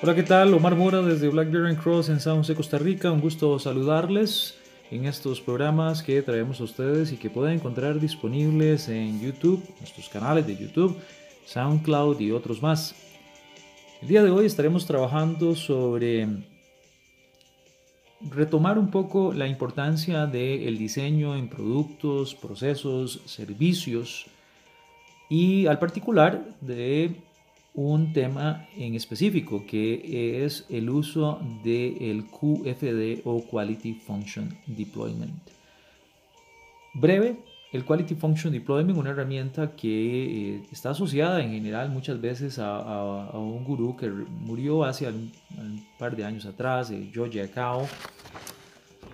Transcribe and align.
Hola, 0.00 0.14
¿qué 0.14 0.22
tal? 0.22 0.54
Omar 0.54 0.76
Mora 0.76 1.02
desde 1.02 1.28
Blackberry 1.28 1.74
Cross 1.74 2.08
en 2.08 2.20
San 2.20 2.36
José, 2.36 2.54
Costa 2.54 2.78
Rica. 2.78 3.10
Un 3.10 3.20
gusto 3.20 3.58
saludarles 3.58 4.56
en 4.92 5.06
estos 5.06 5.40
programas 5.40 6.04
que 6.04 6.22
traemos 6.22 6.60
a 6.60 6.64
ustedes 6.64 7.10
y 7.10 7.16
que 7.16 7.30
pueden 7.30 7.54
encontrar 7.54 7.98
disponibles 7.98 8.88
en 8.88 9.20
YouTube, 9.20 9.60
nuestros 9.80 10.08
canales 10.08 10.46
de 10.46 10.56
YouTube, 10.56 10.96
SoundCloud 11.46 12.20
y 12.20 12.30
otros 12.30 12.62
más. 12.62 12.94
El 14.00 14.06
día 14.06 14.22
de 14.22 14.30
hoy 14.30 14.46
estaremos 14.46 14.86
trabajando 14.86 15.56
sobre 15.56 16.28
retomar 18.20 18.78
un 18.78 18.92
poco 18.92 19.32
la 19.32 19.48
importancia 19.48 20.26
del 20.26 20.78
diseño 20.78 21.34
en 21.34 21.48
productos, 21.48 22.36
procesos, 22.36 23.20
servicios 23.26 24.26
y 25.28 25.66
al 25.66 25.80
particular 25.80 26.44
de 26.60 27.16
un 27.78 28.12
tema 28.12 28.66
en 28.76 28.96
específico 28.96 29.64
que 29.64 30.44
es 30.44 30.66
el 30.68 30.90
uso 30.90 31.40
del 31.62 32.26
QFD 32.26 33.20
o 33.24 33.44
Quality 33.48 33.94
Function 33.94 34.52
Deployment. 34.66 35.40
Breve, 36.92 37.36
el 37.72 37.84
Quality 37.84 38.16
Function 38.16 38.52
Deployment, 38.52 38.98
una 38.98 39.10
herramienta 39.10 39.76
que 39.76 40.56
eh, 40.56 40.62
está 40.72 40.90
asociada 40.90 41.40
en 41.40 41.52
general 41.52 41.90
muchas 41.90 42.20
veces 42.20 42.58
a, 42.58 43.30
un 43.34 43.62
gurú 43.62 43.96
que 43.96 44.08
murió 44.08 44.82
hace 44.82 45.06
un, 45.06 45.30
par 46.00 46.16
de 46.16 46.24
años 46.24 46.46
atrás, 46.46 46.90
eh, 46.90 47.08
George 47.12 47.40
Akao. 47.40 47.86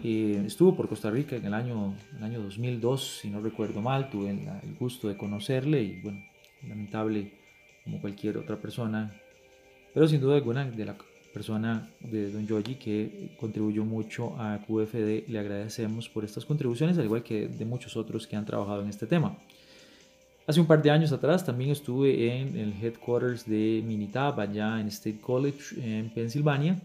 Eh, 0.02 0.42
estuvo 0.46 0.74
por 0.74 0.88
Costa 0.88 1.10
Rica 1.10 1.36
en 1.36 1.44
el 1.44 1.52
año, 1.52 1.92
el 2.16 2.24
año 2.24 2.40
2002, 2.40 3.18
si 3.20 3.28
no 3.28 3.42
recuerdo 3.42 3.82
mal, 3.82 4.08
tuve 4.08 4.30
el 4.30 4.74
gusto 4.80 5.08
de 5.08 5.18
conocerle 5.18 5.82
y 5.82 6.00
bueno, 6.00 6.24
lamentable 6.66 7.43
como 7.84 8.00
cualquier 8.00 8.38
otra 8.38 8.56
persona, 8.56 9.14
pero 9.92 10.08
sin 10.08 10.20
duda 10.20 10.36
alguna 10.36 10.64
de 10.64 10.84
la 10.84 10.96
persona 11.32 11.90
de 12.00 12.30
Don 12.30 12.46
Yogi 12.46 12.76
que 12.76 13.36
contribuyó 13.38 13.84
mucho 13.84 14.36
a 14.38 14.58
QFD, 14.66 15.28
le 15.28 15.38
agradecemos 15.38 16.08
por 16.08 16.24
estas 16.24 16.44
contribuciones, 16.44 16.96
al 16.98 17.04
igual 17.04 17.22
que 17.22 17.48
de 17.48 17.64
muchos 17.64 17.96
otros 17.96 18.26
que 18.26 18.36
han 18.36 18.46
trabajado 18.46 18.82
en 18.82 18.88
este 18.88 19.06
tema. 19.06 19.36
Hace 20.46 20.60
un 20.60 20.66
par 20.66 20.82
de 20.82 20.90
años 20.90 21.10
atrás 21.10 21.44
también 21.44 21.70
estuve 21.70 22.38
en 22.38 22.56
el 22.56 22.74
headquarters 22.80 23.46
de 23.46 23.82
Minitab, 23.84 24.38
allá 24.38 24.78
en 24.78 24.88
State 24.88 25.20
College, 25.20 25.74
en 25.78 26.10
Pensilvania, 26.10 26.78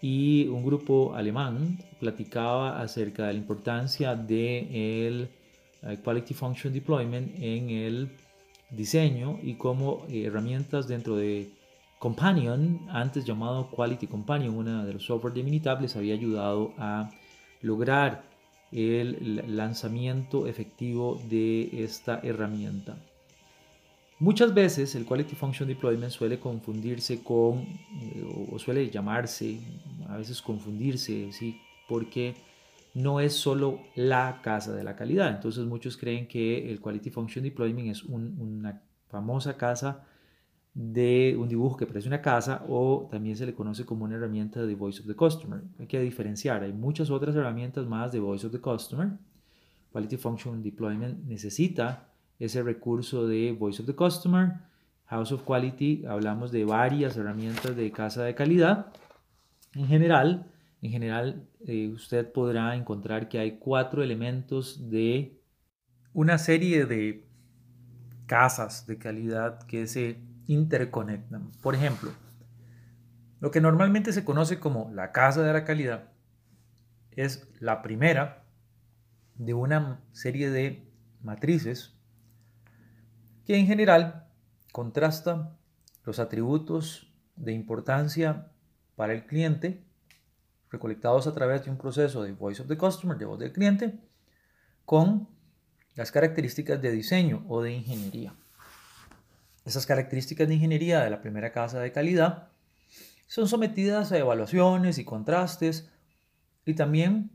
y 0.00 0.46
un 0.48 0.64
grupo 0.64 1.14
alemán 1.14 1.78
platicaba 1.98 2.80
acerca 2.80 3.26
de 3.26 3.32
la 3.32 3.38
importancia 3.38 4.14
de 4.14 5.06
el 5.06 5.28
eh, 5.82 5.98
Quality 6.04 6.34
Function 6.34 6.72
Deployment 6.72 7.34
en 7.40 7.70
el 7.70 8.10
diseño 8.70 9.38
y 9.42 9.54
como 9.54 10.04
eh, 10.08 10.24
herramientas 10.24 10.88
dentro 10.88 11.16
de 11.16 11.50
Companion, 11.98 12.86
antes 12.90 13.24
llamado 13.24 13.70
Quality 13.70 14.06
Companion, 14.06 14.54
una 14.56 14.84
de 14.84 14.92
los 14.92 15.04
software 15.04 15.34
de 15.34 15.42
Minitab, 15.42 15.80
les 15.80 15.96
había 15.96 16.14
ayudado 16.14 16.72
a 16.78 17.10
lograr 17.60 18.22
el 18.70 19.56
lanzamiento 19.56 20.46
efectivo 20.46 21.20
de 21.28 21.82
esta 21.82 22.20
herramienta. 22.22 22.96
Muchas 24.20 24.52
veces 24.52 24.94
el 24.94 25.06
Quality 25.06 25.36
Function 25.36 25.68
Deployment 25.68 26.12
suele 26.12 26.38
confundirse 26.38 27.22
con, 27.22 27.60
eh, 27.60 28.48
o 28.52 28.58
suele 28.58 28.90
llamarse, 28.90 29.60
a 30.08 30.16
veces 30.16 30.42
confundirse, 30.42 31.32
¿sí? 31.32 31.60
porque 31.88 32.34
no 32.94 33.20
es 33.20 33.34
solo 33.34 33.80
la 33.94 34.40
casa 34.42 34.74
de 34.74 34.84
la 34.84 34.96
calidad. 34.96 35.30
Entonces 35.30 35.64
muchos 35.66 35.96
creen 35.96 36.26
que 36.26 36.70
el 36.70 36.80
Quality 36.80 37.10
Function 37.10 37.44
Deployment 37.44 37.88
es 37.88 38.04
una 38.04 38.82
famosa 39.08 39.56
casa 39.56 40.04
de 40.74 41.36
un 41.36 41.48
dibujo 41.48 41.76
que 41.76 41.86
parece 41.86 42.06
una 42.06 42.22
casa 42.22 42.64
o 42.68 43.08
también 43.10 43.36
se 43.36 43.46
le 43.46 43.54
conoce 43.54 43.84
como 43.84 44.04
una 44.04 44.14
herramienta 44.14 44.64
de 44.64 44.74
Voice 44.74 45.00
of 45.00 45.06
the 45.06 45.14
Customer. 45.14 45.60
Hay 45.78 45.86
que 45.86 46.00
diferenciar, 46.00 46.62
hay 46.62 46.72
muchas 46.72 47.10
otras 47.10 47.34
herramientas 47.34 47.86
más 47.86 48.12
de 48.12 48.20
Voice 48.20 48.46
of 48.46 48.52
the 48.52 48.60
Customer. 48.60 49.10
Quality 49.90 50.16
Function 50.16 50.62
Deployment 50.62 51.24
necesita 51.26 52.08
ese 52.38 52.62
recurso 52.62 53.26
de 53.26 53.52
Voice 53.52 53.82
of 53.82 53.86
the 53.86 53.94
Customer. 53.94 54.52
House 55.06 55.32
of 55.32 55.42
Quality, 55.42 56.04
hablamos 56.06 56.52
de 56.52 56.64
varias 56.64 57.16
herramientas 57.16 57.74
de 57.74 57.90
casa 57.90 58.22
de 58.22 58.34
calidad. 58.34 58.92
En 59.74 59.86
general, 59.86 60.46
en 60.80 60.90
general, 60.90 61.48
eh, 61.66 61.88
usted 61.88 62.30
podrá 62.30 62.76
encontrar 62.76 63.28
que 63.28 63.38
hay 63.38 63.58
cuatro 63.58 64.02
elementos 64.02 64.90
de 64.90 65.40
una 66.12 66.38
serie 66.38 66.86
de 66.86 67.28
casas 68.26 68.86
de 68.86 68.98
calidad 68.98 69.62
que 69.66 69.86
se 69.86 70.20
interconectan. 70.46 71.50
Por 71.62 71.74
ejemplo, 71.74 72.12
lo 73.40 73.50
que 73.50 73.60
normalmente 73.60 74.12
se 74.12 74.24
conoce 74.24 74.60
como 74.60 74.90
la 74.92 75.10
casa 75.12 75.42
de 75.42 75.52
la 75.52 75.64
calidad 75.64 76.12
es 77.10 77.48
la 77.58 77.82
primera 77.82 78.44
de 79.34 79.54
una 79.54 80.00
serie 80.12 80.50
de 80.50 80.88
matrices 81.22 81.96
que 83.44 83.56
en 83.56 83.66
general 83.66 84.28
contrasta 84.72 85.56
los 86.04 86.18
atributos 86.18 87.12
de 87.36 87.52
importancia 87.52 88.52
para 88.94 89.12
el 89.12 89.26
cliente 89.26 89.87
recolectados 90.70 91.26
a 91.26 91.34
través 91.34 91.64
de 91.64 91.70
un 91.70 91.78
proceso 91.78 92.22
de 92.22 92.32
Voice 92.32 92.62
of 92.62 92.68
the 92.68 92.76
Customer, 92.76 93.16
de 93.16 93.24
voz 93.24 93.38
del 93.38 93.52
cliente, 93.52 93.98
con 94.84 95.28
las 95.94 96.12
características 96.12 96.80
de 96.80 96.90
diseño 96.90 97.44
o 97.48 97.62
de 97.62 97.72
ingeniería. 97.72 98.34
Esas 99.64 99.86
características 99.86 100.48
de 100.48 100.54
ingeniería 100.54 101.00
de 101.00 101.10
la 101.10 101.20
primera 101.20 101.52
casa 101.52 101.80
de 101.80 101.92
calidad 101.92 102.48
son 103.26 103.48
sometidas 103.48 104.12
a 104.12 104.18
evaluaciones 104.18 104.98
y 104.98 105.04
contrastes 105.04 105.90
y 106.64 106.74
también 106.74 107.30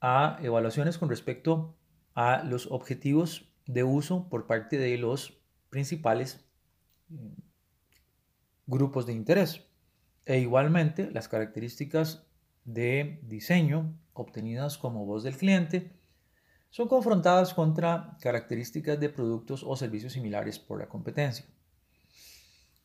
a 0.00 0.38
evaluaciones 0.42 0.98
con 0.98 1.08
respecto 1.08 1.76
a 2.14 2.42
los 2.42 2.66
objetivos 2.70 3.52
de 3.66 3.84
uso 3.84 4.28
por 4.28 4.46
parte 4.46 4.78
de 4.78 4.96
los 4.98 5.38
principales 5.68 6.44
mm, 7.08 7.28
grupos 8.66 9.06
de 9.06 9.12
interés. 9.12 9.66
E 10.26 10.38
igualmente 10.38 11.10
las 11.10 11.28
características 11.28 12.26
de 12.72 13.20
diseño 13.22 13.98
obtenidas 14.12 14.78
como 14.78 15.06
voz 15.06 15.22
del 15.22 15.36
cliente 15.36 15.92
son 16.70 16.88
confrontadas 16.88 17.52
contra 17.52 18.16
características 18.20 18.98
de 19.00 19.08
productos 19.08 19.64
o 19.64 19.76
servicios 19.76 20.12
similares 20.12 20.58
por 20.58 20.78
la 20.78 20.88
competencia. 20.88 21.44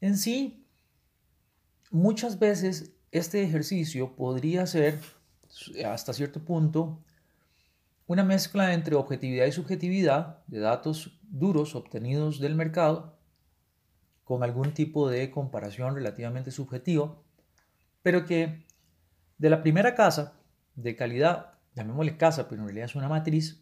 En 0.01 0.17
sí, 0.17 0.65
muchas 1.91 2.39
veces 2.39 2.93
este 3.11 3.43
ejercicio 3.43 4.15
podría 4.15 4.65
ser, 4.65 4.99
hasta 5.85 6.13
cierto 6.13 6.43
punto, 6.43 7.03
una 8.07 8.23
mezcla 8.23 8.73
entre 8.73 8.95
objetividad 8.95 9.45
y 9.45 9.51
subjetividad 9.51 10.43
de 10.47 10.59
datos 10.59 11.19
duros 11.23 11.75
obtenidos 11.75 12.39
del 12.39 12.55
mercado 12.55 13.17
con 14.23 14.43
algún 14.43 14.73
tipo 14.73 15.09
de 15.09 15.29
comparación 15.31 15.95
relativamente 15.95 16.51
subjetiva, 16.51 17.15
pero 18.01 18.25
que 18.25 18.65
de 19.37 19.49
la 19.49 19.61
primera 19.61 19.95
casa 19.95 20.39
de 20.75 20.95
calidad, 20.95 21.53
llamémosle 21.75 22.17
casa, 22.17 22.47
pero 22.47 22.61
en 22.61 22.67
realidad 22.67 22.85
es 22.85 22.95
una 22.95 23.09
matriz, 23.09 23.61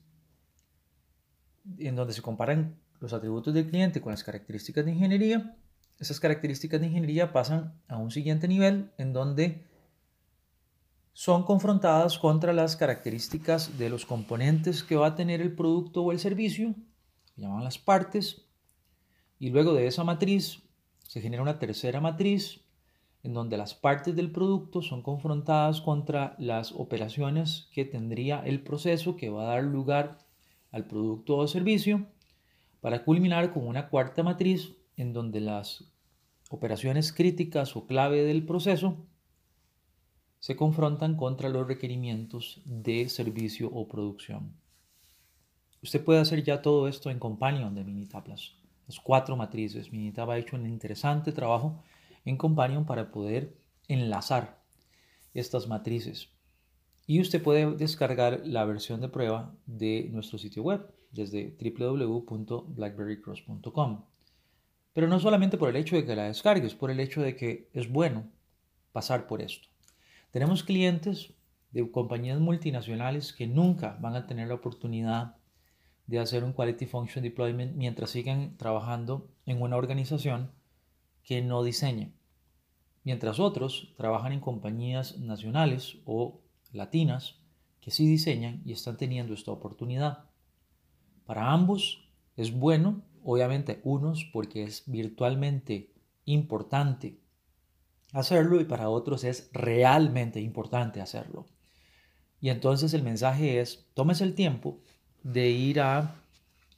en 1.78 1.96
donde 1.96 2.14
se 2.14 2.22
comparan 2.22 2.80
los 3.00 3.14
atributos 3.14 3.54
del 3.54 3.70
cliente 3.70 4.02
con 4.02 4.12
las 4.12 4.24
características 4.24 4.86
de 4.86 4.92
ingeniería, 4.92 5.58
esas 6.00 6.20
características 6.20 6.82
de 6.82 6.88
ingeniería 6.88 7.32
pasan 7.32 7.80
a 7.88 7.98
un 7.98 8.12
siguiente 8.12 8.48
nivel 8.48 8.92
en 8.98 9.14
donde 9.14 9.66
son 11.14 11.44
confrontadas 11.44 12.18
contra 12.18 12.54
las 12.54 12.76
características 12.76 13.78
de 13.78 13.90
los 13.90 14.06
componentes 14.06 14.84
que 14.84 14.96
va 14.96 15.08
a 15.08 15.16
tener 15.16 15.42
el 15.42 15.56
producto 15.56 16.02
o 16.02 16.12
el 16.12 16.20
servicio, 16.20 16.74
que 17.36 17.42
llaman 17.42 17.64
las 17.64 17.78
partes, 17.78 18.42
y 19.38 19.50
luego 19.50 19.74
de 19.74 19.88
esa 19.88 20.04
matriz 20.04 20.64
se 21.08 21.22
genera 21.22 21.44
una 21.44 21.60
tercera 21.60 22.02
matriz 22.02 22.63
en 23.24 23.34
donde 23.34 23.58
las 23.58 23.74
partes 23.74 24.16
del 24.16 24.32
producto 24.32 24.82
son 24.82 25.02
confrontadas 25.02 25.82
contra 25.82 26.36
las 26.38 26.74
operaciones 26.74 27.70
que 27.74 27.86
tendría 27.86 28.42
el 28.46 28.62
proceso 28.62 29.16
que 29.16 29.30
va 29.30 29.44
a 29.44 29.56
dar 29.56 29.64
lugar 29.64 30.20
al 30.72 30.86
producto 30.86 31.38
o 31.38 31.48
servicio, 31.48 32.06
para 32.82 33.06
culminar 33.06 33.54
con 33.54 33.66
una 33.66 33.88
cuarta 33.88 34.24
matriz 34.24 34.74
en 34.98 35.14
donde 35.14 35.40
las 35.40 35.86
operaciones 36.50 37.14
críticas 37.14 37.78
o 37.78 37.88
clave 37.88 38.24
del 38.24 38.46
proceso 38.46 38.98
se 40.40 40.58
confrontan 40.58 41.16
contra 41.16 41.48
los 41.48 41.66
requerimientos 41.66 42.62
de 42.66 43.08
servicio 43.08 43.70
o 43.74 43.88
producción. 43.88 44.54
Usted 45.82 46.04
puede 46.04 46.20
hacer 46.20 46.44
ya 46.44 46.62
todo 46.62 46.90
esto 46.90 47.10
en 47.10 47.20
Companion 47.20 47.74
de 47.74 47.86
Minitab, 47.86 48.28
las, 48.28 48.52
cuatro 49.02 49.38
matrices. 49.38 49.92
Minitab 49.92 50.30
ha 50.32 50.38
hecho 50.38 50.58
un 50.58 50.68
interesante 50.68 51.32
trabajo 51.32 51.82
en 52.26 52.38
Companion 52.38 52.86
para 52.86 53.12
poder 53.12 53.56
enlazar 53.88 54.62
estas 55.34 55.68
matrices. 55.68 56.30
Y 57.06 57.20
usted 57.20 57.44
puede 57.44 57.76
descargar 57.76 58.44
la 58.46 58.64
versión 58.66 59.02
de 59.02 59.10
prueba 59.10 59.54
de 59.66 60.10
nuestro 60.12 60.38
sitio 60.38 60.62
web 60.64 60.90
desde 61.12 61.58
www.blackberrycross.com. 61.60 64.06
Pero 64.94 65.08
no 65.08 65.20
solamente 65.20 65.58
por 65.58 65.70
el 65.70 65.76
hecho 65.76 65.96
de 65.96 66.06
que 66.06 66.16
la 66.16 66.26
descargues, 66.26 66.76
por 66.76 66.92
el 66.92 67.00
hecho 67.00 67.22
de 67.22 67.36
que 67.36 67.68
es 67.74 67.92
bueno 67.92 68.30
pasar 68.92 69.26
por 69.28 69.42
esto. 69.42 69.70
Tenemos 70.32 70.64
clientes 70.64 71.34
de 71.72 71.90
compañías 71.92 72.40
multinacionales 72.40 73.34
que 73.34 73.48
nunca 73.48 73.98
van 74.00 74.16
a 74.16 74.28
tener 74.28 74.48
la 74.48 74.54
oportunidad 74.54 75.36
de 76.08 76.20
hacer 76.20 76.44
un 76.44 76.54
Quality 76.54 76.86
Function 76.86 77.24
Deployment 77.24 77.76
mientras 77.76 78.12
sigan 78.12 78.56
trabajando 78.58 79.30
en 79.46 79.62
una 79.62 79.78
organización 79.78 80.52
que 81.24 81.42
no 81.42 81.64
diseña. 81.64 82.12
Mientras 83.04 83.40
otros 83.40 83.94
trabajan 83.98 84.32
en 84.32 84.40
compañías 84.40 85.18
nacionales 85.20 85.98
o 86.06 86.42
latinas 86.72 87.36
que 87.82 87.92
sí 87.92 88.08
diseñan 88.08 88.62
y 88.66 88.72
están 88.72 88.96
teniendo 88.96 89.34
esta 89.34 89.52
oportunidad. 89.52 90.26
Para 91.26 91.52
ambos 91.52 92.08
es 92.38 92.54
bueno, 92.54 93.02
obviamente 93.24 93.82
unos 93.84 94.26
porque 94.32 94.64
es 94.64 94.84
virtualmente 94.86 95.92
importante 96.26 97.20
hacerlo 98.14 98.62
y 98.62 98.66
para 98.66 98.90
otros 98.90 99.24
es 99.26 99.50
realmente 99.52 100.40
importante 100.40 101.02
hacerlo. 101.02 101.46
Y 102.40 102.50
entonces 102.50 102.94
el 102.94 103.04
mensaje 103.04 103.60
es, 103.60 103.86
tómese 103.94 104.24
el 104.24 104.36
tiempo 104.36 104.80
de 105.24 105.50
ir 105.50 105.82
a 105.82 106.16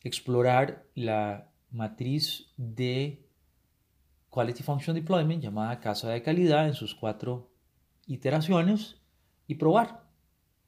explorar 0.04 0.86
la 0.96 1.52
matriz 1.72 2.48
de 2.58 3.25
Quality 4.36 4.62
Function 4.62 4.96
Deployment 4.96 5.42
llamada 5.42 5.80
casa 5.80 6.10
de 6.10 6.22
calidad 6.22 6.68
en 6.68 6.76
sus 6.76 6.94
cuatro 6.94 7.52
iteraciones 8.06 8.98
y 9.48 9.56
probar. 9.56 10.04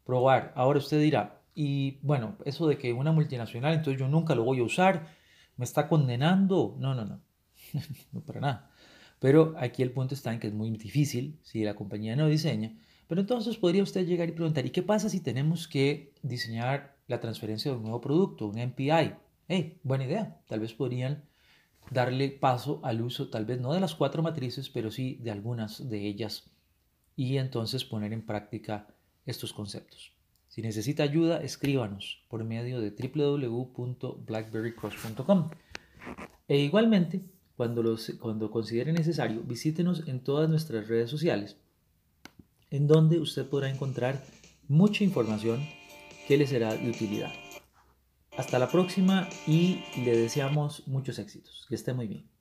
Probar. 0.04 0.54
Ahora 0.56 0.80
usted 0.80 1.00
dirá, 1.00 1.44
y 1.54 2.00
bueno, 2.02 2.38
eso 2.46 2.68
de 2.68 2.78
que 2.80 2.94
una 2.94 3.12
multinacional, 3.12 3.76
entonces 3.76 4.00
yo 4.00 4.08
nunca 4.08 4.34
lo 4.34 4.44
voy 4.44 4.60
a 4.60 4.64
usar, 4.64 5.08
me 5.58 5.66
está 5.66 5.88
condenando. 5.88 6.78
No, 6.80 6.96
no, 6.96 7.06
no. 7.06 7.22
no 8.14 8.22
para 8.22 8.40
nada. 8.40 8.72
Pero 9.20 9.54
aquí 9.58 9.84
el 9.84 9.92
punto 9.92 10.16
está 10.16 10.34
en 10.34 10.40
que 10.40 10.48
es 10.48 10.54
muy 10.54 10.72
difícil 10.72 11.40
si 11.44 11.64
la 11.64 11.76
compañía 11.76 12.16
no 12.16 12.28
diseña 12.28 12.78
pero 13.08 13.22
entonces 13.22 13.58
podría 13.58 13.84
usted 13.84 14.06
llegar 14.06 14.28
y 14.30 14.34
preguntar, 14.34 14.66
¿y 14.66 14.70
qué 14.70 14.84
pasa 14.84 15.10
si 15.10 15.22
tenemos 15.22 15.68
que 15.68 16.14
diseñar 16.22 16.98
la 17.08 17.20
transferencia 17.20 17.72
de 17.72 17.78
un 17.78 17.84
nuevo 17.84 18.02
producto, 18.02 18.48
un 18.48 18.60
MPI? 18.60 19.14
Hey, 19.48 19.80
buena 19.84 20.06
idea. 20.06 20.42
Tal 20.48 20.60
vez 20.60 20.74
podrían 20.74 21.24
darle 21.92 22.30
paso 22.30 22.80
al 22.84 23.02
uso, 23.02 23.30
tal 23.30 23.46
vez 23.46 23.60
no 23.60 23.74
de 23.74 23.80
las 23.80 23.96
cuatro 23.96 24.22
matrices, 24.24 24.70
pero 24.70 24.92
sí 24.92 25.18
de 25.22 25.32
algunas 25.32 25.90
de 25.90 26.08
ellas 26.08 26.52
y 27.16 27.38
entonces 27.38 27.86
poner 27.86 28.14
en 28.14 28.26
práctica 28.26 28.88
estos 29.26 29.54
conceptos. 29.54 30.14
Si 30.48 30.62
necesita 30.62 31.04
ayuda, 31.04 31.42
escríbanos 31.42 32.24
por 32.30 32.44
medio 32.44 32.82
de 32.82 32.92
www.blackberrycross.com. 32.92 35.50
E 36.48 36.58
igualmente, 36.58 37.22
cuando, 37.56 37.82
los, 37.84 38.12
cuando 38.20 38.52
considere 38.52 38.94
necesario, 38.94 39.42
visítenos 39.44 40.08
en 40.08 40.24
todas 40.24 40.50
nuestras 40.50 40.88
redes 40.88 41.10
sociales 41.10 41.58
en 42.70 42.88
donde 42.88 43.20
usted 43.20 43.48
podrá 43.48 43.70
encontrar 43.70 44.24
mucha 44.68 45.04
información 45.04 45.66
que 46.28 46.38
le 46.38 46.48
será 46.48 46.76
de 46.76 46.90
utilidad. 46.90 47.32
Hasta 48.38 48.60
la 48.60 48.70
próxima 48.70 49.28
y 49.48 49.84
le 50.06 50.16
deseamos 50.16 50.88
muchos 50.88 51.18
éxitos. 51.18 51.66
Que 51.68 51.76
esté 51.76 51.94
muy 51.94 52.08
bien. 52.08 52.37